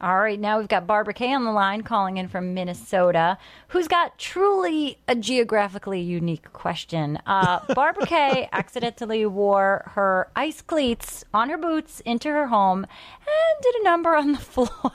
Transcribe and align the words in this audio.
All 0.00 0.20
right, 0.20 0.38
now 0.38 0.60
we've 0.60 0.68
got 0.68 0.86
Barbara 0.86 1.12
Kay 1.12 1.32
on 1.34 1.42
the 1.44 1.50
line 1.50 1.82
calling 1.82 2.18
in 2.18 2.28
from 2.28 2.54
Minnesota, 2.54 3.36
who's 3.66 3.88
got 3.88 4.16
truly 4.16 4.96
a 5.08 5.16
geographically 5.16 6.00
unique 6.00 6.52
question. 6.52 7.18
Uh, 7.26 7.58
Barbara 7.74 8.06
Kay 8.06 8.48
accidentally 8.52 9.26
wore 9.26 9.82
her 9.96 10.28
ice 10.36 10.62
cleats 10.62 11.24
on 11.34 11.48
her 11.50 11.58
boots 11.58 11.98
into 12.04 12.28
her 12.28 12.46
home 12.46 12.84
and 12.84 13.62
did 13.62 13.74
a 13.74 13.82
number 13.82 14.14
on 14.14 14.32
the 14.34 14.38
floor. 14.38 14.92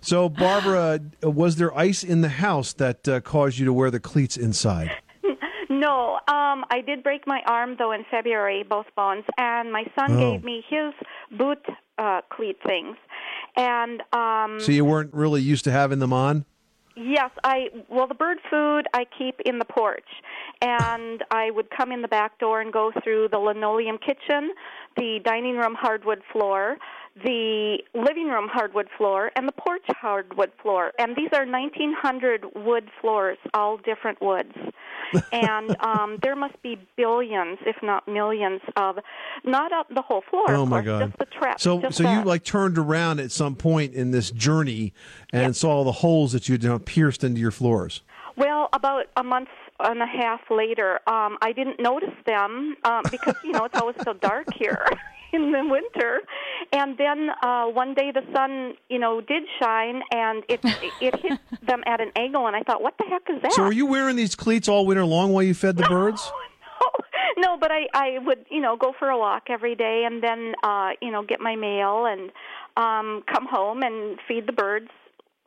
So, 0.00 0.30
Barbara, 0.30 1.00
was 1.22 1.56
there 1.56 1.76
ice 1.76 2.02
in 2.02 2.22
the 2.22 2.30
house 2.30 2.72
that 2.72 3.06
uh, 3.06 3.20
caused 3.20 3.58
you 3.58 3.66
to 3.66 3.72
wear 3.74 3.90
the 3.90 4.00
cleats 4.00 4.38
inside? 4.38 4.92
No, 5.70 6.14
um, 6.26 6.64
I 6.70 6.80
did 6.84 7.04
break 7.04 7.24
my 7.26 7.40
arm 7.46 7.76
though 7.78 7.92
in 7.92 8.04
February, 8.10 8.64
both 8.68 8.86
bones, 8.96 9.24
and 9.36 9.70
my 9.70 9.84
son 9.96 10.12
Oh. 10.12 10.32
gave 10.32 10.42
me 10.42 10.64
his 10.68 10.92
boot 11.38 11.64
uh, 11.98 12.22
cleat 12.32 12.56
things, 12.66 12.96
and 13.58 14.02
um, 14.12 14.60
So 14.60 14.72
you 14.72 14.84
weren't 14.84 15.12
really 15.12 15.42
used 15.42 15.64
to 15.64 15.72
having 15.72 15.98
them 15.98 16.12
on? 16.12 16.46
Yes, 16.96 17.30
I 17.44 17.68
well 17.88 18.08
the 18.08 18.14
bird 18.14 18.38
food 18.50 18.86
I 18.92 19.04
keep 19.16 19.40
in 19.44 19.60
the 19.60 19.64
porch, 19.64 20.08
and 20.60 21.22
I 21.30 21.50
would 21.52 21.68
come 21.70 21.92
in 21.92 22.02
the 22.02 22.08
back 22.08 22.38
door 22.38 22.60
and 22.60 22.72
go 22.72 22.90
through 23.04 23.28
the 23.30 23.38
linoleum 23.38 23.98
kitchen, 23.98 24.50
the 24.96 25.20
dining 25.24 25.56
room 25.56 25.76
hardwood 25.78 26.22
floor, 26.32 26.76
the 27.22 27.78
living 27.94 28.26
room 28.26 28.48
hardwood 28.52 28.88
floor, 28.96 29.30
and 29.36 29.46
the 29.46 29.52
porch 29.52 29.84
hardwood 29.88 30.50
floor. 30.60 30.90
And 30.98 31.14
these 31.14 31.30
are 31.34 31.46
1900 31.46 32.46
wood 32.56 32.90
floors, 33.00 33.38
all 33.54 33.76
different 33.76 34.20
woods. 34.20 34.54
And 35.32 35.76
um, 35.80 36.18
there 36.22 36.36
must 36.36 36.60
be 36.62 36.78
billions, 36.96 37.58
if 37.66 37.76
not 37.82 38.06
millions, 38.08 38.60
of 38.76 38.98
not 39.44 39.72
up 39.72 39.88
the 39.94 40.02
whole 40.02 40.22
floor. 40.28 40.50
Oh 40.50 40.66
my 40.66 40.82
course, 40.82 40.86
God! 40.86 41.06
Just 41.06 41.18
the 41.18 41.38
trap. 41.38 41.60
So, 41.60 41.90
so 41.90 42.10
you 42.10 42.24
like 42.24 42.44
turned 42.44 42.78
around 42.78 43.20
at 43.20 43.32
some 43.32 43.54
point 43.54 43.94
in 43.94 44.10
this 44.10 44.30
journey 44.30 44.92
and 45.32 45.54
saw 45.54 45.70
all 45.70 45.84
the 45.84 45.92
holes 45.92 46.32
that 46.32 46.48
you'd 46.48 46.64
uh, 46.64 46.78
pierced 46.78 47.24
into 47.24 47.40
your 47.40 47.50
floors. 47.50 48.02
Well, 48.36 48.68
about 48.72 49.06
a 49.16 49.24
month 49.24 49.48
and 49.80 50.00
a 50.00 50.06
half 50.06 50.40
later, 50.50 51.00
um, 51.08 51.38
I 51.42 51.52
didn't 51.52 51.80
notice 51.80 52.14
them 52.24 52.76
um, 52.84 53.02
because 53.10 53.34
you 53.44 53.52
know 53.52 53.64
it's 53.64 53.78
always 53.78 53.96
so 54.02 54.12
dark 54.12 54.46
here 54.54 54.86
in 55.32 55.52
the 55.52 55.64
winter. 55.66 56.20
And 56.72 56.96
then 56.98 57.30
uh, 57.42 57.66
one 57.66 57.94
day 57.94 58.10
the 58.12 58.22
sun, 58.34 58.74
you 58.88 58.98
know, 58.98 59.20
did 59.20 59.44
shine, 59.60 60.02
and 60.12 60.44
it 60.48 60.60
it 61.00 61.20
hit 61.20 61.38
them 61.62 61.82
at 61.86 62.00
an 62.00 62.12
angle, 62.16 62.46
and 62.46 62.56
I 62.56 62.62
thought, 62.62 62.82
what 62.82 62.94
the 62.98 63.04
heck 63.08 63.22
is 63.34 63.42
that? 63.42 63.52
So, 63.52 63.64
were 63.64 63.72
you 63.72 63.86
wearing 63.86 64.16
these 64.16 64.34
cleats 64.34 64.68
all 64.68 64.86
winter 64.86 65.04
long 65.04 65.32
while 65.32 65.42
you 65.42 65.54
fed 65.54 65.76
the 65.76 65.84
birds? 65.84 66.30
no, 67.38 67.56
but 67.58 67.70
I 67.70 67.86
I 67.94 68.18
would 68.24 68.46
you 68.50 68.60
know 68.60 68.76
go 68.76 68.92
for 68.98 69.08
a 69.08 69.18
walk 69.18 69.44
every 69.48 69.74
day, 69.74 70.04
and 70.06 70.22
then 70.22 70.54
uh, 70.62 70.90
you 71.00 71.10
know 71.10 71.22
get 71.22 71.40
my 71.40 71.56
mail 71.56 72.06
and 72.06 72.30
um, 72.76 73.22
come 73.32 73.46
home 73.46 73.82
and 73.82 74.18
feed 74.28 74.46
the 74.46 74.52
birds 74.52 74.88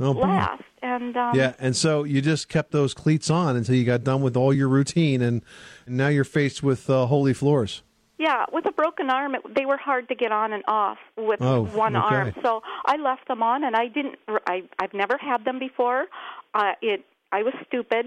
Oh, 0.00 0.14
boy. 0.14 0.20
last. 0.20 0.62
And 0.80 1.16
um, 1.16 1.34
yeah, 1.34 1.54
and 1.58 1.74
so 1.74 2.04
you 2.04 2.20
just 2.22 2.48
kept 2.48 2.70
those 2.70 2.94
cleats 2.94 3.30
on 3.30 3.56
until 3.56 3.74
you 3.74 3.84
got 3.84 4.04
done 4.04 4.22
with 4.22 4.36
all 4.36 4.54
your 4.54 4.68
routine, 4.68 5.22
and, 5.22 5.42
and 5.86 5.96
now 5.96 6.08
you're 6.08 6.24
faced 6.24 6.62
with 6.62 6.88
uh, 6.88 7.06
holy 7.06 7.34
floors. 7.34 7.82
Yeah, 8.18 8.44
with 8.52 8.66
a 8.66 8.72
broken 8.72 9.10
arm, 9.10 9.36
it, 9.36 9.42
they 9.54 9.64
were 9.64 9.76
hard 9.76 10.08
to 10.08 10.14
get 10.16 10.32
on 10.32 10.52
and 10.52 10.64
off 10.66 10.98
with 11.16 11.40
Oh, 11.40 11.64
one 11.66 11.94
okay. 11.96 12.04
arm. 12.16 12.34
So 12.42 12.62
I 12.84 12.96
left 12.96 13.28
them 13.28 13.42
on, 13.42 13.62
and 13.64 13.76
I 13.76 13.86
didn't. 13.86 14.16
I 14.46 14.64
I've 14.78 14.92
never 14.92 15.16
had 15.16 15.44
them 15.44 15.58
before. 15.58 16.06
Uh, 16.54 16.72
it. 16.82 17.04
I 17.30 17.42
was 17.42 17.54
stupid. 17.66 18.06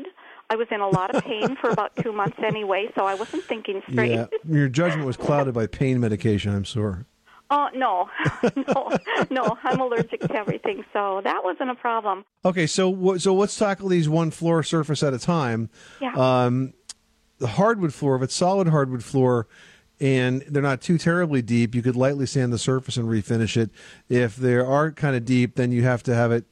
I 0.49 0.55
was 0.57 0.67
in 0.71 0.81
a 0.81 0.89
lot 0.89 1.15
of 1.15 1.23
pain 1.23 1.55
for 1.61 1.69
about 1.69 1.95
two 1.95 2.11
months 2.11 2.37
anyway, 2.45 2.89
so 2.95 3.05
I 3.05 3.13
wasn't 3.13 3.43
thinking 3.45 3.81
straight. 3.89 4.11
Yeah, 4.11 4.25
your 4.45 4.67
judgment 4.67 5.05
was 5.05 5.15
clouded 5.15 5.53
by 5.53 5.67
pain 5.67 5.99
medication. 6.01 6.53
I'm 6.53 6.63
sure. 6.65 7.05
Oh 7.49 7.69
no, 7.73 8.09
no, 8.55 8.97
no! 9.29 9.57
I'm 9.63 9.79
allergic 9.79 10.21
to 10.21 10.35
everything, 10.35 10.83
so 10.91 11.21
that 11.23 11.43
wasn't 11.43 11.69
a 11.69 11.75
problem. 11.75 12.25
Okay, 12.43 12.67
so 12.67 13.17
so 13.17 13.33
let's 13.33 13.57
tackle 13.57 13.87
these 13.89 14.09
one 14.09 14.31
floor 14.31 14.61
surface 14.63 15.03
at 15.03 15.13
a 15.13 15.19
time. 15.19 15.69
Yeah. 16.01 16.13
Um, 16.15 16.73
the 17.37 17.47
hardwood 17.47 17.93
floor, 17.93 18.15
if 18.17 18.21
it's 18.21 18.35
solid 18.35 18.67
hardwood 18.69 19.03
floor, 19.03 19.47
and 20.01 20.41
they're 20.47 20.63
not 20.63 20.81
too 20.81 20.97
terribly 20.97 21.43
deep, 21.43 21.75
you 21.75 21.83
could 21.83 21.95
lightly 21.95 22.25
sand 22.25 22.51
the 22.51 22.57
surface 22.57 22.97
and 22.97 23.07
refinish 23.07 23.55
it. 23.55 23.69
If 24.09 24.35
they 24.35 24.55
are 24.55 24.91
kind 24.91 25.15
of 25.15 25.23
deep, 25.23 25.55
then 25.55 25.71
you 25.71 25.83
have 25.83 26.01
to 26.03 26.15
have 26.15 26.31
it 26.31 26.45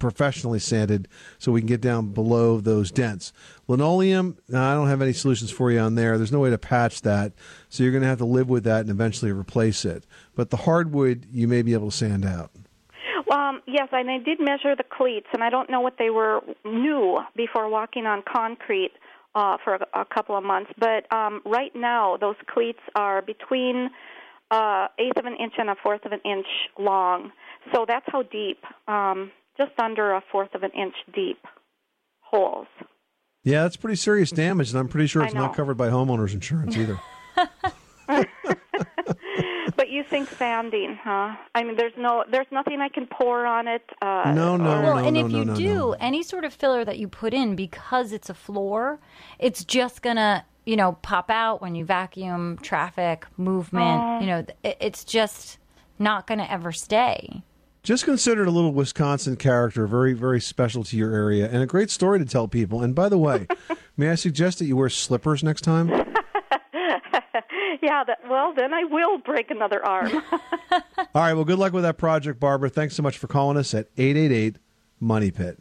professionally 0.00 0.58
sanded 0.58 1.08
so 1.38 1.52
we 1.52 1.60
can 1.60 1.68
get 1.68 1.80
down 1.80 2.12
below 2.12 2.60
those 2.60 2.90
dents. 2.90 3.32
Linoleum, 3.68 4.36
no, 4.48 4.62
I 4.62 4.74
don't 4.74 4.88
have 4.88 5.00
any 5.00 5.12
solutions 5.12 5.50
for 5.50 5.70
you 5.70 5.78
on 5.78 5.94
there. 5.94 6.18
There's 6.18 6.32
no 6.32 6.40
way 6.40 6.50
to 6.50 6.58
patch 6.58 7.02
that, 7.02 7.32
so 7.68 7.84
you're 7.84 7.92
going 7.92 8.02
to 8.02 8.08
have 8.08 8.18
to 8.18 8.24
live 8.24 8.48
with 8.48 8.64
that 8.64 8.80
and 8.80 8.90
eventually 8.90 9.30
replace 9.30 9.84
it. 9.84 10.04
But 10.34 10.50
the 10.50 10.58
hardwood, 10.58 11.26
you 11.30 11.46
may 11.46 11.62
be 11.62 11.74
able 11.74 11.90
to 11.90 11.96
sand 11.96 12.26
out. 12.26 12.50
Um, 13.30 13.62
yes, 13.66 13.88
and 13.92 14.10
I 14.10 14.18
did 14.18 14.40
measure 14.40 14.74
the 14.74 14.84
cleats, 14.84 15.26
and 15.32 15.44
I 15.44 15.50
don't 15.50 15.70
know 15.70 15.80
what 15.80 15.98
they 15.98 16.10
were 16.10 16.40
new 16.64 17.18
before 17.36 17.68
walking 17.68 18.06
on 18.06 18.22
concrete 18.22 18.92
uh, 19.38 19.56
for 19.62 19.74
a, 19.76 20.00
a 20.00 20.04
couple 20.04 20.36
of 20.36 20.42
months. 20.42 20.70
But 20.78 21.10
um, 21.12 21.40
right 21.46 21.70
now, 21.74 22.16
those 22.16 22.34
cleats 22.52 22.80
are 22.96 23.22
between 23.22 23.90
uh, 24.50 24.88
eighth 24.98 25.16
of 25.16 25.26
an 25.26 25.36
inch 25.36 25.54
and 25.58 25.70
a 25.70 25.76
fourth 25.80 26.04
of 26.04 26.12
an 26.12 26.20
inch 26.24 26.46
long. 26.78 27.30
So 27.72 27.84
that's 27.86 28.06
how 28.08 28.22
deep, 28.22 28.64
um, 28.88 29.30
just 29.56 29.72
under 29.78 30.12
a 30.12 30.22
fourth 30.32 30.54
of 30.54 30.64
an 30.64 30.70
inch 30.72 30.94
deep 31.14 31.38
holes. 32.20 32.66
Yeah, 33.44 33.62
that's 33.62 33.76
pretty 33.76 33.96
serious 33.96 34.30
damage, 34.30 34.70
and 34.70 34.78
I'm 34.78 34.88
pretty 34.88 35.06
sure 35.06 35.22
it's 35.22 35.34
not 35.34 35.54
covered 35.54 35.76
by 35.76 35.88
homeowners 35.88 36.34
insurance 36.34 36.76
either. 36.76 36.98
But 40.08 40.16
think 40.16 40.28
sanding, 40.30 40.98
huh? 41.02 41.36
I 41.54 41.64
mean, 41.64 41.76
there's 41.76 41.92
no, 41.96 42.24
there's 42.30 42.46
nothing 42.50 42.80
I 42.80 42.88
can 42.88 43.06
pour 43.06 43.46
on 43.46 43.68
it. 43.68 43.82
Uh, 44.00 44.32
No, 44.34 44.56
no, 44.56 44.78
or- 44.78 44.82
well, 44.82 44.98
and 44.98 45.16
if 45.16 45.30
you 45.30 45.44
do 45.54 45.92
any 46.00 46.22
sort 46.22 46.44
of 46.44 46.52
filler 46.54 46.84
that 46.84 46.98
you 46.98 47.08
put 47.08 47.34
in 47.34 47.56
because 47.56 48.12
it's 48.12 48.30
a 48.30 48.34
floor, 48.34 48.98
it's 49.38 49.64
just 49.64 50.02
gonna 50.02 50.44
you 50.64 50.76
know 50.76 50.92
pop 51.02 51.30
out 51.30 51.60
when 51.60 51.74
you 51.74 51.84
vacuum, 51.84 52.58
traffic, 52.62 53.26
movement. 53.36 54.00
Oh. 54.02 54.20
You 54.20 54.26
know, 54.26 54.38
it, 54.62 54.76
it's 54.80 55.04
just 55.04 55.58
not 55.98 56.26
gonna 56.26 56.46
ever 56.48 56.72
stay. 56.72 57.42
Just 57.82 58.04
consider 58.04 58.42
it 58.42 58.48
a 58.48 58.50
little 58.50 58.72
Wisconsin 58.72 59.36
character, 59.36 59.86
very, 59.86 60.12
very 60.12 60.40
special 60.40 60.84
to 60.84 60.96
your 60.96 61.12
area, 61.14 61.48
and 61.50 61.62
a 61.62 61.66
great 61.66 61.90
story 61.90 62.18
to 62.18 62.24
tell 62.24 62.48
people. 62.48 62.82
And 62.82 62.94
by 62.94 63.08
the 63.08 63.18
way, 63.18 63.46
may 63.96 64.10
I 64.10 64.14
suggest 64.14 64.58
that 64.58 64.66
you 64.66 64.76
wear 64.76 64.88
slippers 64.88 65.42
next 65.42 65.62
time? 65.62 65.88
Yeah, 67.98 68.04
that, 68.04 68.28
well, 68.28 68.52
then 68.54 68.72
I 68.72 68.84
will 68.84 69.18
break 69.18 69.50
another 69.50 69.84
arm. 69.84 70.22
All 70.72 70.82
right, 71.14 71.34
well, 71.34 71.44
good 71.44 71.58
luck 71.58 71.72
with 71.72 71.82
that 71.82 71.98
project, 71.98 72.38
Barbara. 72.40 72.70
Thanks 72.70 72.94
so 72.94 73.02
much 73.02 73.18
for 73.18 73.26
calling 73.26 73.56
us 73.56 73.74
at 73.74 73.88
888 73.96 74.56
Money 75.00 75.30
Pit. 75.30 75.58